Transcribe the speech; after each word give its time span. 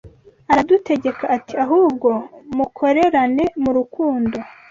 Aradutegeka 0.51 1.23
ati: 1.35 1.53
Ahubwo 1.63 2.09
mukorerane 2.55 3.45
mu 3.63 3.69
rukundo 3.77 4.37